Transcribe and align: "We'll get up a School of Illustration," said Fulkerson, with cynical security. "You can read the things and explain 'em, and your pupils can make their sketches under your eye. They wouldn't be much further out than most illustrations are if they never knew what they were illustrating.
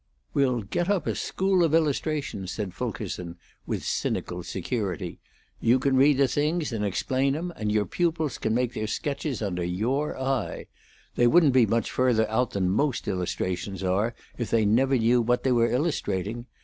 "We'll 0.33 0.63
get 0.63 0.89
up 0.89 1.05
a 1.05 1.13
School 1.13 1.63
of 1.63 1.75
Illustration," 1.75 2.47
said 2.47 2.73
Fulkerson, 2.73 3.37
with 3.67 3.83
cynical 3.83 4.41
security. 4.41 5.19
"You 5.59 5.77
can 5.77 5.95
read 5.95 6.17
the 6.17 6.27
things 6.27 6.73
and 6.73 6.83
explain 6.83 7.35
'em, 7.35 7.53
and 7.55 7.71
your 7.71 7.85
pupils 7.85 8.39
can 8.39 8.55
make 8.55 8.73
their 8.73 8.87
sketches 8.87 9.43
under 9.43 9.63
your 9.63 10.19
eye. 10.19 10.65
They 11.17 11.27
wouldn't 11.27 11.53
be 11.53 11.67
much 11.67 11.91
further 11.91 12.27
out 12.31 12.49
than 12.49 12.71
most 12.71 13.07
illustrations 13.07 13.83
are 13.83 14.15
if 14.39 14.49
they 14.49 14.65
never 14.65 14.97
knew 14.97 15.21
what 15.21 15.43
they 15.43 15.51
were 15.51 15.69
illustrating. 15.69 16.47